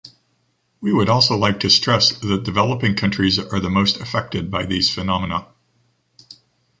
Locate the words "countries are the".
2.95-3.69